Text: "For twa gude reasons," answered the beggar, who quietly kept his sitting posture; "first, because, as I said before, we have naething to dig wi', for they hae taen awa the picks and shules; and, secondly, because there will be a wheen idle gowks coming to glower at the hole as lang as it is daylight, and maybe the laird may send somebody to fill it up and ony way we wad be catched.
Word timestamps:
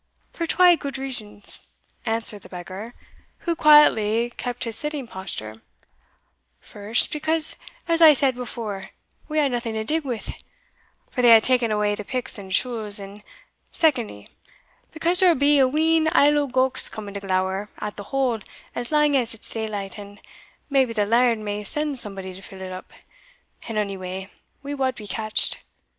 "For 0.33 0.47
twa 0.47 0.75
gude 0.77 0.97
reasons," 0.97 1.61
answered 2.07 2.41
the 2.41 2.49
beggar, 2.49 2.95
who 3.41 3.55
quietly 3.55 4.31
kept 4.35 4.63
his 4.63 4.75
sitting 4.75 5.05
posture; 5.05 5.61
"first, 6.59 7.11
because, 7.11 7.55
as 7.87 8.01
I 8.01 8.13
said 8.13 8.33
before, 8.33 8.89
we 9.27 9.37
have 9.37 9.51
naething 9.51 9.75
to 9.75 9.83
dig 9.83 10.03
wi', 10.03 10.17
for 11.11 11.21
they 11.21 11.29
hae 11.29 11.39
taen 11.39 11.71
awa 11.71 11.95
the 11.95 12.03
picks 12.03 12.39
and 12.39 12.51
shules; 12.51 12.99
and, 12.99 13.21
secondly, 13.71 14.27
because 14.91 15.19
there 15.19 15.29
will 15.29 15.35
be 15.39 15.59
a 15.59 15.67
wheen 15.67 16.07
idle 16.13 16.47
gowks 16.47 16.89
coming 16.89 17.13
to 17.13 17.19
glower 17.19 17.69
at 17.77 17.95
the 17.95 18.05
hole 18.05 18.39
as 18.73 18.91
lang 18.91 19.15
as 19.15 19.35
it 19.35 19.41
is 19.41 19.51
daylight, 19.51 19.99
and 19.99 20.19
maybe 20.67 20.93
the 20.93 21.05
laird 21.05 21.37
may 21.37 21.63
send 21.63 21.99
somebody 21.99 22.33
to 22.33 22.41
fill 22.41 22.61
it 22.61 22.71
up 22.71 22.91
and 23.67 23.77
ony 23.77 23.97
way 23.97 24.31
we 24.63 24.73
wad 24.73 24.95
be 24.95 25.05
catched. 25.05 25.59